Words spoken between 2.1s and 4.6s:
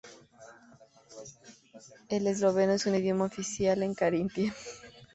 esloveno es un idioma oficial en Carintia.